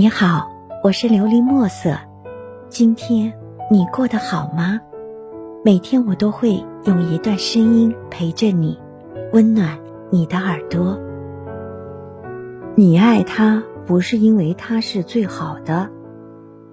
[0.00, 0.48] 你好，
[0.84, 1.98] 我是琉璃墨色。
[2.68, 3.32] 今天
[3.68, 4.80] 你过得好吗？
[5.64, 8.78] 每天我都会用一段声音陪着你，
[9.32, 9.76] 温暖
[10.08, 10.96] 你的耳朵。
[12.76, 15.90] 你爱他，不是因为他是最好的。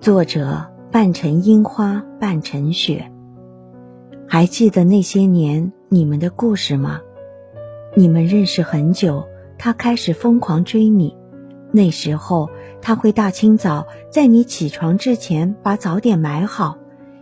[0.00, 3.12] 作者：半城樱花，半城雪。
[4.26, 7.02] 还记得那些年你们的故事吗？
[7.94, 9.22] 你们认识很久，
[9.58, 11.14] 他开始疯狂追你。
[11.72, 12.48] 那时候
[12.82, 16.76] 他会大清早在你起床之前把早点买好，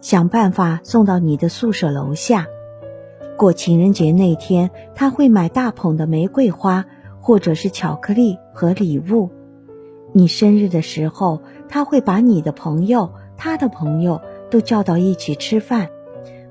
[0.00, 2.46] 想办法送到你的宿舍楼下。
[3.36, 6.84] 过情人节那天，他会买大捧的玫瑰花，
[7.20, 9.30] 或者是巧克力和礼物。
[10.12, 15.88] 你生日的时候，他会把你的朋友、他的朋友都叫到一起吃饭，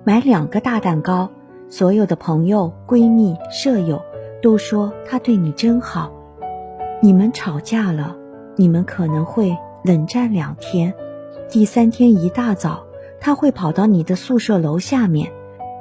[0.04, 1.30] 买两个大蛋糕。
[1.70, 4.02] 所有的朋友、闺蜜、舍友
[4.42, 6.12] 都说他对你真好。
[7.02, 8.18] 你们吵架了，
[8.62, 10.94] 你们可能会冷战两天，
[11.50, 12.84] 第三天一大早，
[13.20, 15.32] 他会跑到你的宿舍楼下面，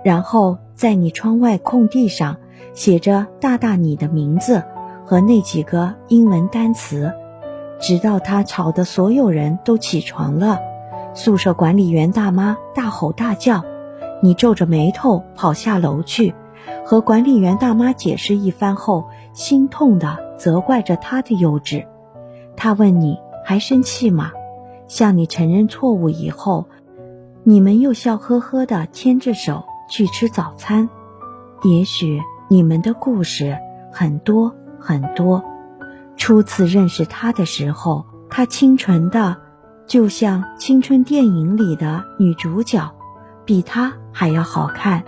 [0.02, 2.38] 然后在你窗外空地上
[2.72, 4.62] 写着大大你的名字
[5.04, 7.12] 和那几个英文单词，
[7.78, 10.58] 直到他吵得所有人都起床了，
[11.12, 13.62] 宿舍管理员大妈大吼大叫，
[14.22, 16.34] 你皱着眉头跑下楼去。
[16.86, 21.84] 和管理员大妈解释一番后，心痛的责怪着他的幼稚。
[22.62, 24.32] 他问你还生气吗？
[24.86, 26.66] 向你承认错误以后，
[27.42, 30.90] 你们又笑呵呵的牵着手去吃早餐。
[31.62, 33.56] 也许你们的故事
[33.90, 35.42] 很多很多。
[36.18, 39.38] 初次认识他的时候，他清纯的，
[39.86, 42.92] 就像青春电影里的女主角，
[43.46, 45.02] 比他还要好看。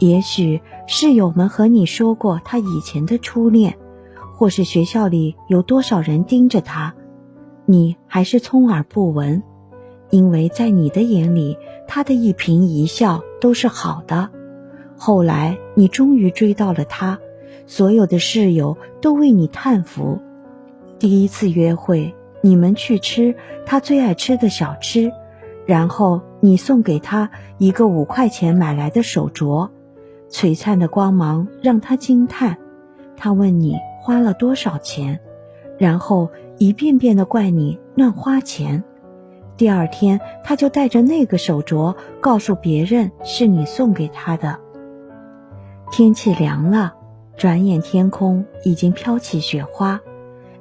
[0.00, 3.78] 也许室友们和你说过他以前的初恋，
[4.34, 6.94] 或是学校里有多少人盯着他，
[7.66, 9.42] 你还是充耳不闻，
[10.10, 11.56] 因为在你的眼里，
[11.86, 14.30] 他的一颦一笑都是好的。
[14.96, 17.18] 后来你终于追到了他，
[17.66, 20.20] 所有的室友都为你叹服。
[20.98, 23.34] 第一次约会，你们去吃
[23.64, 25.12] 他最爱吃的小吃，
[25.66, 29.70] 然后你送给他一个五块钱买来的手镯。
[30.28, 32.58] 璀璨的光芒让他惊叹，
[33.16, 35.18] 他问你花了多少钱，
[35.78, 36.28] 然后
[36.58, 38.84] 一遍遍的怪你乱花钱。
[39.56, 44.60] 第二天，他就带着那个手镯告诉别人是你送给他的。
[45.90, 46.92] 天气凉了，
[47.38, 50.02] 转眼天空已经飘起雪花。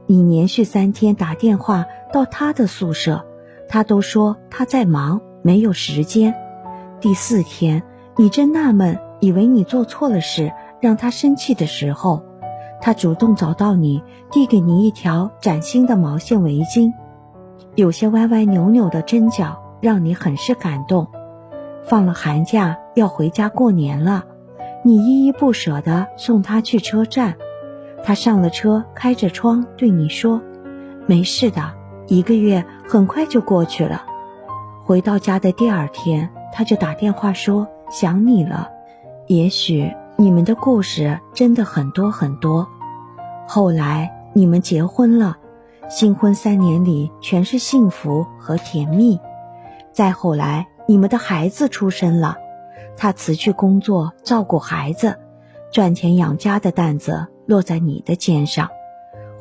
[0.06, 3.26] 你连续三天打电话到他的宿舍，
[3.68, 6.34] 他都说他在忙，没有时间。
[7.02, 7.84] 第四天，
[8.16, 8.98] 你正纳闷。
[9.20, 12.24] 以为你做错了事，让他生气的时候，
[12.86, 16.92] 他主动找到你，递给你一条崭新的毛线围巾，
[17.76, 21.08] 有些歪歪扭扭的针脚，让你很是感动。
[21.86, 24.26] 放了寒假要回家过年了，
[24.84, 27.36] 你依依不舍地送他去车站。
[28.04, 30.42] 他上了车，开着窗对你说
[31.08, 31.72] ：“没事的，
[32.08, 34.04] 一个月很快就过去了。”
[34.84, 38.72] 回到家的第二天，他就打电话说想你了。
[39.28, 39.90] 也许
[40.24, 42.66] 你们的故事真的很多很多。
[43.46, 45.38] 后来你们结婚了，
[45.90, 49.20] 新婚三年里全是幸福和甜蜜。
[49.92, 52.38] 再后来，你们的孩子出生了，
[52.96, 55.20] 他辞去工作照顾孩子，
[55.74, 58.70] 赚钱养家的担子落在你的肩上，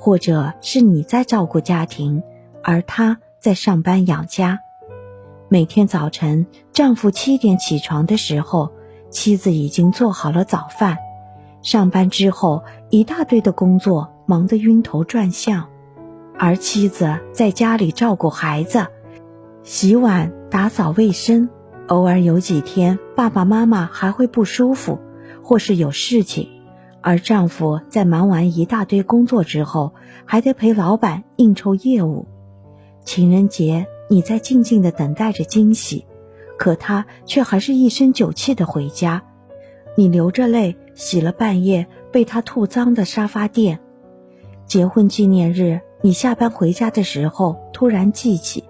[0.01, 2.25] 或者是你在照顾家庭，
[2.65, 4.59] 而他在上班养家。
[5.49, 8.73] 每天早晨，丈夫七点起床的时候。
[9.13, 10.97] 妻子已经做好了早饭，
[11.61, 15.69] 上班之后一大堆的工作，忙得晕头转向，
[16.39, 18.87] 而妻子在家里照顾孩子，
[19.63, 21.49] 洗碗、打扫卫生。
[21.89, 24.99] 偶尔有几天爸爸妈妈还会不舒服，
[25.43, 26.49] 或是有事情，
[27.03, 29.93] 而丈夫在忙完一大堆工作之后，
[30.25, 32.27] 还得陪老板应酬业务。
[33.05, 36.07] 情人节，你在静静的等待着惊喜。
[36.63, 39.25] 可他却还是一身酒气的回家，
[39.97, 43.81] 你流着泪洗了半夜被他吐脏的沙发垫。
[44.65, 48.63] 结婚纪念日，你下班回家的时候突然记起，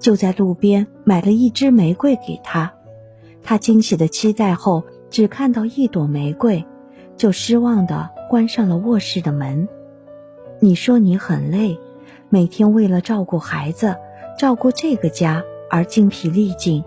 [0.00, 2.74] 就在路边买了一支玫瑰给他。
[3.44, 6.66] 他惊喜的期待后，只看到一朵玫瑰，
[7.16, 9.68] 就失望的关上了卧室的门。
[10.58, 11.78] 你说你很累，
[12.30, 13.94] 每天为了照顾孩子、
[14.36, 16.82] 照顾这个家而精疲力尽。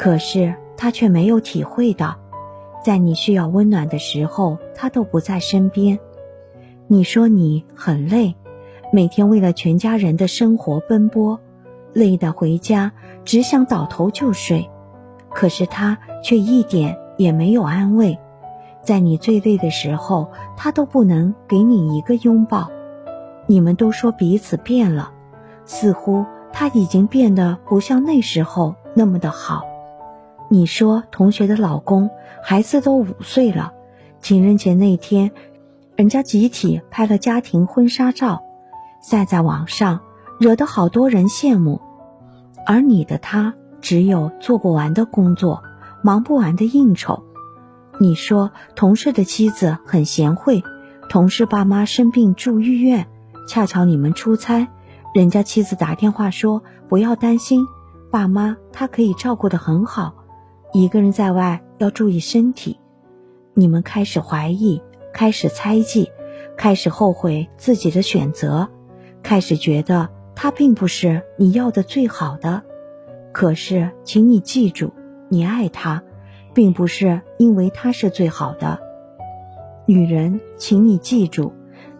[0.00, 2.16] 可是他却没有体会到，
[2.82, 5.98] 在你需要温暖的时候，他都不在身边。
[6.86, 8.34] 你说你很累，
[8.94, 11.38] 每天为了全家人的生活奔波，
[11.92, 12.90] 累得回家
[13.26, 14.70] 只想倒头就睡。
[15.34, 18.18] 可是他却一点也没有安慰，
[18.82, 22.70] 在你最累的时候，他都不能给你一个拥抱。
[23.46, 25.12] 你们都说彼此变了，
[25.66, 26.24] 似乎
[26.54, 29.62] 他已经变得不像那时候那么的好。
[30.52, 32.10] 你说同学的老公
[32.42, 33.72] 孩子都五岁了，
[34.20, 35.30] 情人节那天，
[35.94, 38.42] 人家集体拍了家庭婚纱照。
[39.00, 40.00] 晒在网上，
[40.40, 41.80] 惹得好多人羡慕，
[42.66, 45.62] 而你的他只有做不完的工作，
[46.02, 47.22] 忙不完的应酬。
[48.00, 50.64] 你说同事的妻子很贤惠，
[51.08, 53.06] 同事爸妈生病住医院，
[53.46, 54.66] 恰巧你们出差，
[55.14, 57.64] 人家妻子打电话说不要担心，
[58.10, 60.14] 爸妈他可以照顾得很好，
[60.72, 62.78] 一个人在外要注意身体。
[63.54, 64.80] 你们开始怀疑，
[65.12, 66.10] 开始猜忌，
[66.56, 68.68] 开始后悔自己的选择。
[69.22, 72.62] 开始觉得他并不是你要的最好的，
[73.32, 74.92] 可是，请你记住，
[75.28, 76.02] 你爱他，
[76.54, 78.78] 并不是因为他是最好的。
[79.86, 81.52] 女人，请你记住，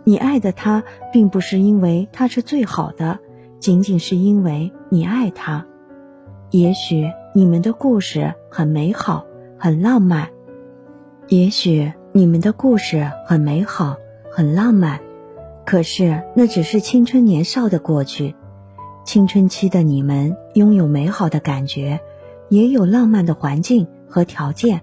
[0.05, 3.19] 你爱的他，并不是因为他是最好的，
[3.59, 5.67] 仅仅是因为你爱他。
[6.51, 9.25] 也许你们的故事很美好，
[9.57, 10.27] 很浪漫；
[11.29, 13.97] 也许你们的故事很美好，
[14.33, 14.99] 很浪漫。
[15.65, 18.35] 可是那只是青春年少的过去，
[19.05, 22.01] 青春期的你们拥有美好的感觉，
[22.49, 24.81] 也有浪漫的环境和条件。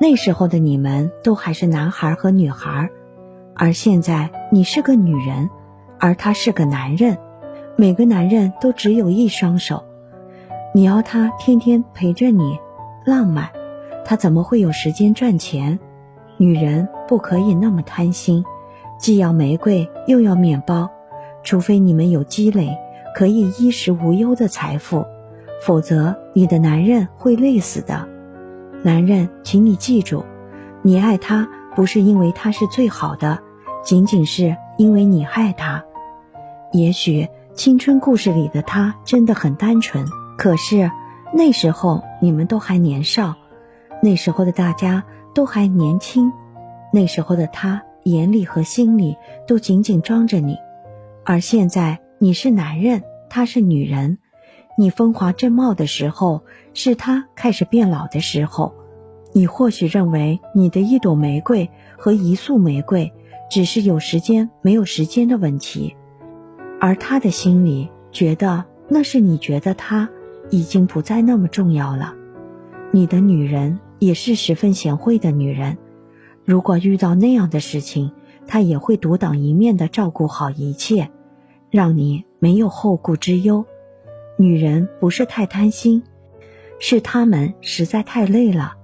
[0.00, 2.90] 那时候的你们都还是男孩和女孩，
[3.54, 5.50] 而现在你是个女人，
[6.00, 7.16] 而他是个男人。
[7.76, 9.84] 每个男人都只有一双手，
[10.76, 12.58] 你要他天天陪着你，
[13.06, 13.48] 浪漫，
[14.04, 15.78] 他怎么会有时间赚钱？
[16.36, 18.44] 女人不可以那么贪心。
[18.98, 20.90] 既要玫瑰又要面包，
[21.42, 22.76] 除非你们有积累，
[23.14, 25.06] 可以衣食无忧的财富，
[25.62, 28.06] 否则你的男人会累死的。
[28.82, 30.26] 男人，请你记住，
[30.82, 33.38] 你爱他不是因为他是最好的，
[33.82, 35.82] 仅仅是因为你爱他。
[36.70, 40.04] 也许青春故事里的他真的很单纯，
[40.36, 40.90] 可是
[41.32, 43.34] 那时候你们都还年少，
[44.02, 45.04] 那时候的大家
[45.34, 46.32] 都还年轻，
[46.92, 47.82] 那时候的他。
[48.06, 49.16] 眼里和心里
[49.48, 50.56] 都紧紧装着你，
[51.24, 54.18] 而现在你是男人，她是女人，
[54.78, 58.72] 你风华正茂的时候，是他开始变老的时候。
[59.32, 61.68] 你或许认为你的一朵玫瑰
[61.98, 63.12] 和一束玫瑰
[63.50, 65.96] 只是有时间没有时间的问题，
[66.80, 70.08] 而他的心里觉得那是你觉得他
[70.50, 72.14] 已经不再那么重要了。
[72.92, 75.78] 你的女人也是十分贤惠的女人。
[76.44, 78.12] 如果遇到那样的事情，
[78.46, 81.10] 她也会独当一面的照顾好一切，
[81.70, 83.64] 让你没有后顾之忧。
[84.38, 86.04] 女人不是太贪心，
[86.78, 88.74] 是她们实在太累了。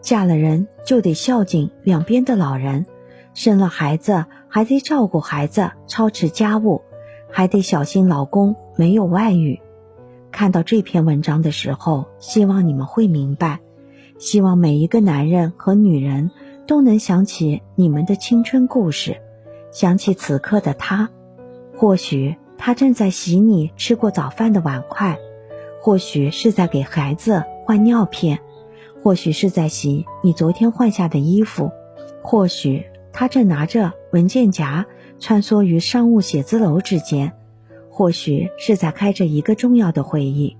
[0.00, 2.84] 嫁了人就得孝敬两边的老人，
[3.32, 6.82] 生了孩子还得照顾孩子，操持家务，
[7.30, 9.60] 还得小心老公没有外遇。
[10.34, 13.60] 看到这篇文章的时候，希望你们会明白，
[14.18, 16.30] 希望每一个男人和女人。
[16.66, 19.20] 都能想起你们的青春故事，
[19.70, 21.10] 想起此刻的他，
[21.76, 25.18] 或许他正在洗你吃过早饭的碗筷，
[25.82, 28.38] 或许是在给孩子换尿片，
[29.02, 31.70] 或许是在洗你昨天换下的衣服，
[32.22, 34.86] 或许他正拿着文件夹
[35.20, 37.34] 穿梭于商务写字楼之间，
[37.96, 40.56] 或许是在开着一个重要的会议，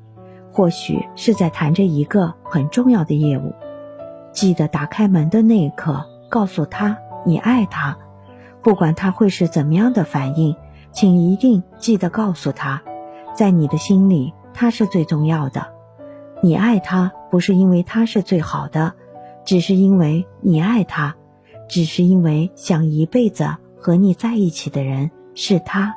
[0.53, 3.53] 或许是在谈着一个很重要的业务。
[4.31, 7.99] 记得打开门的那一刻，告诉他你爱他，
[8.63, 10.55] 不管他会是怎么样的反应，
[10.93, 12.81] 请一定记得告诉他，
[13.35, 15.67] 在你的心里他是最重要的。
[16.41, 18.93] 你爱他不是因为他是最好的，
[19.45, 21.17] 只是因为你爱他，
[21.69, 25.97] 只是因为想一辈子和你在一起的人是他。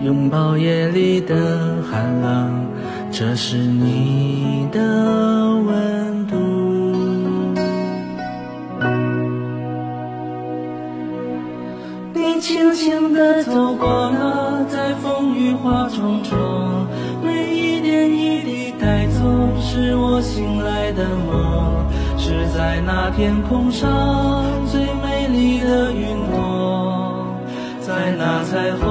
[0.00, 2.66] 拥抱夜里的寒冷，
[3.10, 4.80] 这是你的
[5.66, 6.36] 温度。
[12.14, 16.38] 你轻轻地走过了，在风雨花丛中，
[17.24, 19.24] 每一点一滴带走，
[19.60, 21.88] 是我醒来的梦。
[22.16, 27.26] 是在那天空上最美丽的云朵，
[27.80, 28.86] 在那彩虹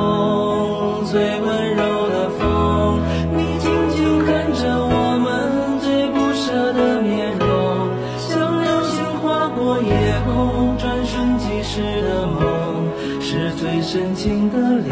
[14.52, 14.90] 的脸，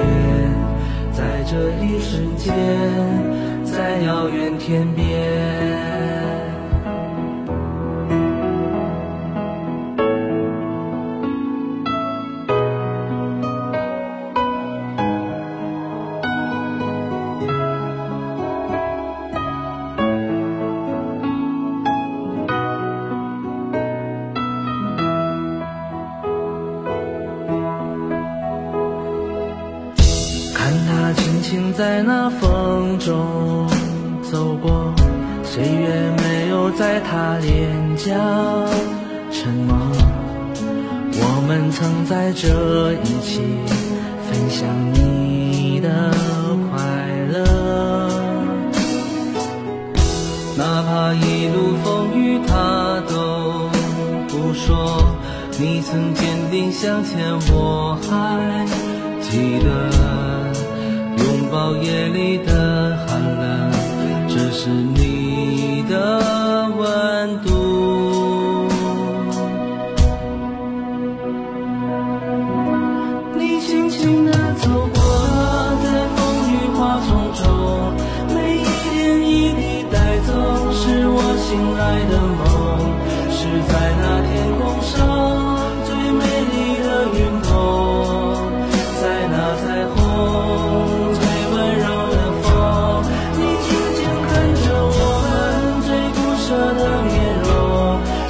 [1.11, 2.53] 在这一瞬间，
[3.63, 5.44] 在遥远天边。
[36.71, 38.13] 在他脸颊
[39.31, 39.75] 沉默。
[41.17, 43.41] 我们曾在这一起
[44.27, 46.11] 分享你的
[46.71, 46.77] 快
[47.31, 47.35] 乐，
[50.57, 53.69] 哪怕一路风雨他都
[54.27, 55.15] 不说。
[55.57, 58.65] 你曾坚定向前，我还
[59.21, 59.65] 记得。
[61.17, 62.51] 拥抱夜里的
[83.75, 84.95] 在那天空上
[85.83, 87.51] 最美丽的云朵
[89.01, 89.93] 在那彩虹
[91.13, 91.19] 最
[91.51, 91.53] 温
[91.83, 92.45] 柔的风
[93.35, 93.67] 你静
[93.97, 94.31] 静看
[94.63, 95.33] 着我们
[95.83, 96.47] 最不舍
[96.79, 97.13] 的面
[97.43, 97.47] 容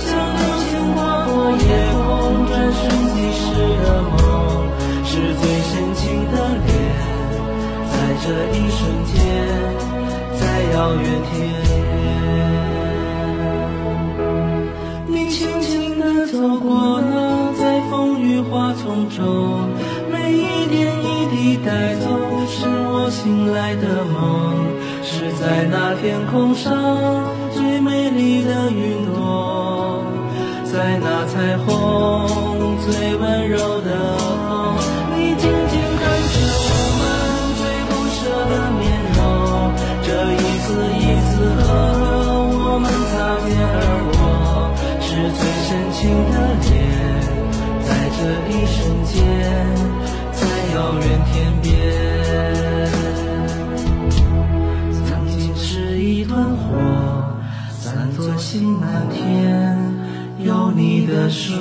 [0.01, 0.97] 像流星划
[1.29, 2.03] 过夜空
[2.47, 2.83] 转瞬
[3.13, 3.45] 即逝
[3.85, 4.13] 的梦
[5.05, 6.35] 是最深情的
[6.65, 6.73] 脸
[7.91, 8.81] 在这一瞬
[9.13, 9.15] 间
[10.39, 10.41] 在
[10.73, 11.64] 遥远天。
[16.87, 19.67] 我呢，在风雨花丛中，
[20.11, 22.07] 每一点一滴带走，
[22.47, 24.67] 是我醒来的梦，
[25.01, 26.71] 是在那天空上
[27.51, 30.03] 最美丽的云朵，
[30.63, 34.34] 在那彩虹最温柔的。
[46.05, 46.71] 情的脸，
[47.83, 48.19] 在这
[48.51, 49.15] 一瞬间，
[50.33, 50.39] 在
[50.75, 51.33] 遥远天
[51.63, 51.65] 边。
[55.07, 56.77] 曾经是一团火，
[57.71, 59.75] 散作星满天，
[60.37, 61.57] 有你的瞬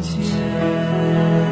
[0.00, 1.51] 间。